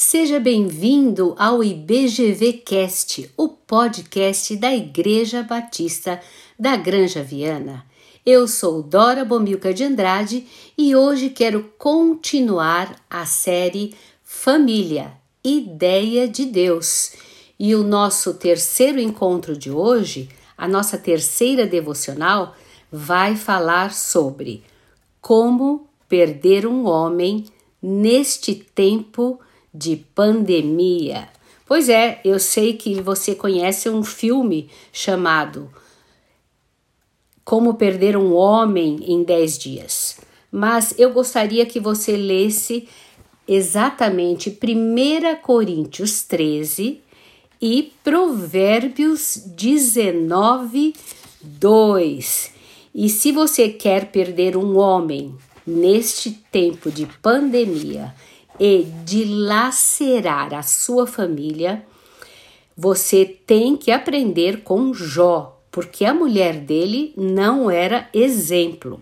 [0.00, 6.20] Seja bem-vindo ao IBGV Cast, o podcast da Igreja Batista
[6.56, 7.84] da Granja Viana.
[8.24, 10.46] Eu sou Dora Bomilca de Andrade
[10.78, 13.92] e hoje quero continuar a série
[14.22, 17.14] Família, Ideia de Deus.
[17.58, 22.54] E o nosso terceiro encontro de hoje, a nossa terceira devocional,
[22.88, 24.62] vai falar sobre
[25.20, 27.46] como perder um homem
[27.82, 29.40] neste tempo
[29.78, 31.28] de pandemia.
[31.64, 35.70] Pois é, eu sei que você conhece um filme chamado
[37.44, 40.18] Como Perder um Homem em 10 Dias,
[40.50, 42.88] mas eu gostaria que você lesse
[43.46, 47.00] exatamente 1 Coríntios 13
[47.60, 50.94] e Provérbios 19,
[51.42, 52.50] 2.
[52.94, 55.34] E se você quer perder um homem
[55.66, 58.14] neste tempo de pandemia
[58.58, 61.84] e dilacerar a sua família,
[62.76, 69.00] você tem que aprender com Jó, porque a mulher dele não era exemplo.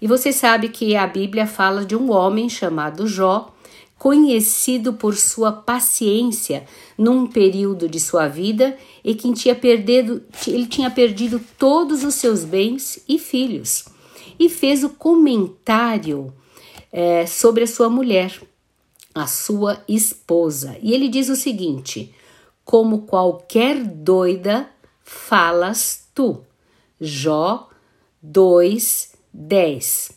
[0.00, 3.54] E você sabe que a Bíblia fala de um homem chamado Jó,
[3.98, 6.64] conhecido por sua paciência
[6.96, 12.42] num período de sua vida e que tinha perdido, ele tinha perdido todos os seus
[12.42, 13.84] bens e filhos.
[14.38, 16.32] E fez o comentário
[16.90, 18.40] é, sobre a sua mulher
[19.14, 20.76] a sua esposa.
[20.82, 22.14] E ele diz o seguinte:
[22.64, 24.68] Como qualquer doida,
[25.02, 26.42] falas tu.
[27.00, 27.68] Jó
[28.22, 30.12] 2, 10.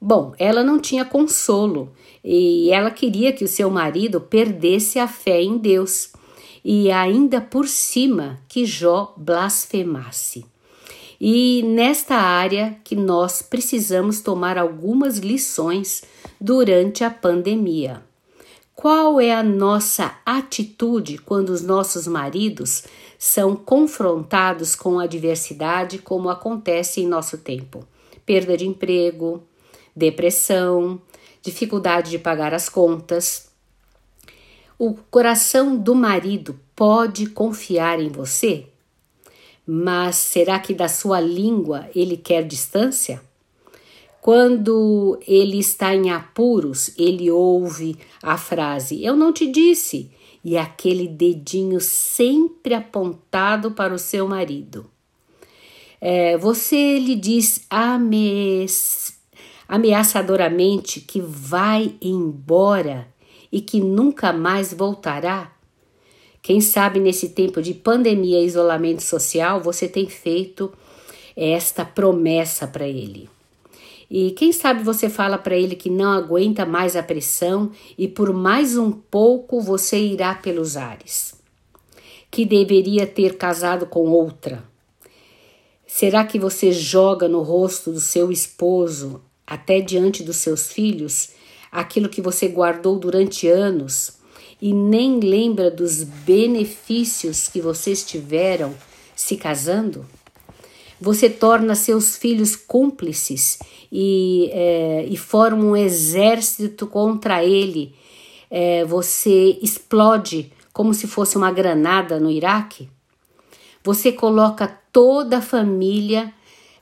[0.00, 5.42] Bom, ela não tinha consolo e ela queria que o seu marido perdesse a fé
[5.42, 6.12] em Deus
[6.62, 10.44] e ainda por cima que Jó blasfemasse.
[11.18, 16.02] E nesta área que nós precisamos tomar algumas lições
[16.38, 18.04] durante a pandemia.
[18.76, 22.84] Qual é a nossa atitude quando os nossos maridos
[23.18, 27.88] são confrontados com adversidade, como acontece em nosso tempo?
[28.26, 29.42] Perda de emprego,
[29.96, 31.00] depressão,
[31.40, 33.48] dificuldade de pagar as contas.
[34.78, 38.66] O coração do marido pode confiar em você?
[39.66, 43.22] Mas será que da sua língua ele quer distância?
[44.26, 50.10] Quando ele está em apuros, ele ouve a frase: Eu não te disse,
[50.44, 54.90] e aquele dedinho sempre apontado para o seu marido.
[56.00, 58.66] É, você lhe diz ame
[59.68, 63.06] ameaçadoramente que vai embora
[63.52, 65.52] e que nunca mais voltará?
[66.42, 70.72] Quem sabe nesse tempo de pandemia e isolamento social você tem feito
[71.36, 73.35] esta promessa para ele.
[74.10, 78.32] E quem sabe você fala para ele que não aguenta mais a pressão e por
[78.32, 81.34] mais um pouco você irá pelos ares.
[82.30, 84.62] Que deveria ter casado com outra.
[85.86, 91.30] Será que você joga no rosto do seu esposo, até diante dos seus filhos,
[91.70, 94.18] aquilo que você guardou durante anos
[94.60, 98.74] e nem lembra dos benefícios que vocês tiveram
[99.14, 100.06] se casando?
[101.00, 103.58] Você torna seus filhos cúmplices
[103.92, 107.94] e, é, e forma um exército contra ele.
[108.50, 112.88] É, você explode como se fosse uma granada no Iraque.
[113.84, 116.32] Você coloca toda a família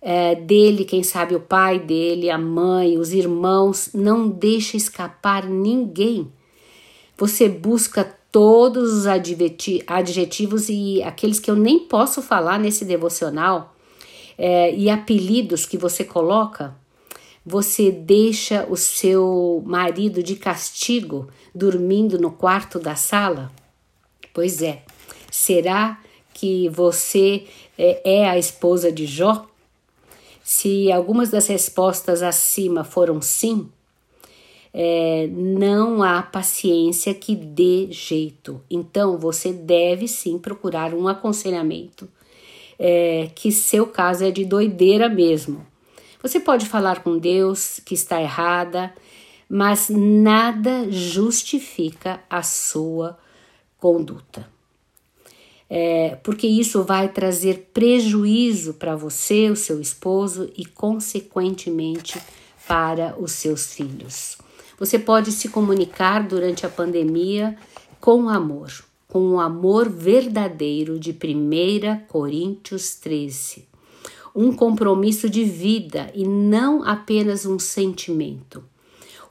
[0.00, 6.30] é, dele, quem sabe o pai dele, a mãe, os irmãos, não deixa escapar ninguém.
[7.16, 13.71] Você busca todos os adjetivos e aqueles que eu nem posso falar nesse devocional
[14.44, 16.74] é, e apelidos que você coloca,
[17.46, 23.52] você deixa o seu marido de castigo dormindo no quarto da sala?
[24.34, 24.82] Pois é,
[25.30, 26.02] será
[26.34, 27.44] que você
[27.78, 29.46] é, é a esposa de Jó?
[30.42, 33.70] Se algumas das respostas acima foram sim,
[34.74, 38.60] é, não há paciência que dê jeito.
[38.68, 42.08] Então você deve sim procurar um aconselhamento
[42.84, 45.64] é, que seu caso é de doideira mesmo.
[46.20, 48.92] Você pode falar com Deus que está errada,
[49.48, 53.16] mas nada justifica a sua
[53.78, 54.48] conduta.
[55.70, 62.20] É, porque isso vai trazer prejuízo para você, o seu esposo e, consequentemente,
[62.66, 64.38] para os seus filhos.
[64.76, 67.56] Você pode se comunicar durante a pandemia
[68.00, 68.72] com amor
[69.12, 73.68] com o amor verdadeiro de 1 Coríntios 13.
[74.34, 78.64] Um compromisso de vida e não apenas um sentimento.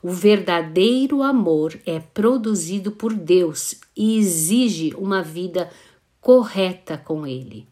[0.00, 5.68] O verdadeiro amor é produzido por Deus e exige uma vida
[6.20, 7.66] correta com Ele.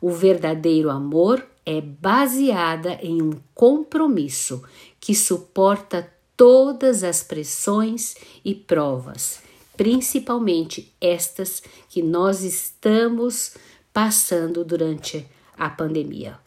[0.00, 4.64] O verdadeiro amor é baseada em um compromisso
[4.98, 9.40] que suporta todas as pressões e provas,
[9.76, 13.54] principalmente estas que nós estamos
[13.92, 15.26] passando durante
[15.56, 16.38] a pandemia.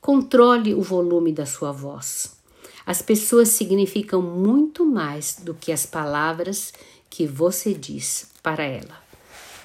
[0.00, 2.36] Controle o volume da sua voz.
[2.86, 6.72] As pessoas significam muito mais do que as palavras
[7.08, 9.02] que você diz para ela.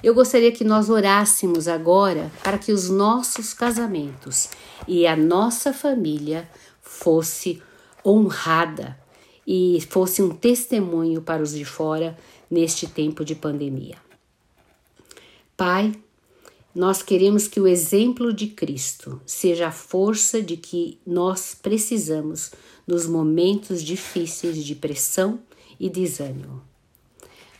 [0.02, 4.48] Eu gostaria que nós orássemos agora para que os nossos casamentos
[4.88, 6.48] e a nossa família
[6.80, 7.62] fosse
[8.04, 8.98] honrada
[9.52, 12.16] e fosse um testemunho para os de fora
[12.48, 13.96] neste tempo de pandemia.
[15.56, 15.92] Pai,
[16.72, 22.52] nós queremos que o exemplo de Cristo seja a força de que nós precisamos
[22.86, 25.40] nos momentos difíceis de pressão
[25.80, 26.62] e desânimo.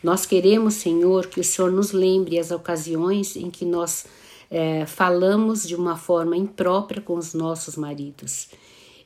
[0.01, 4.07] Nós queremos, Senhor, que o Senhor nos lembre as ocasiões em que nós
[4.49, 8.49] é, falamos de uma forma imprópria com os nossos maridos.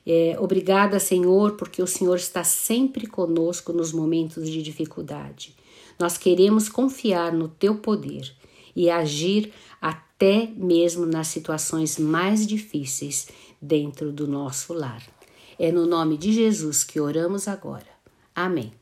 [0.05, 5.55] É, obrigada, Senhor, porque o Senhor está sempre conosco nos momentos de dificuldade.
[5.97, 8.31] Nós queremos confiar no Teu poder
[8.75, 13.27] e agir até mesmo nas situações mais difíceis
[13.61, 15.01] dentro do nosso lar.
[15.57, 17.87] É no nome de Jesus que oramos agora.
[18.35, 18.73] Amém.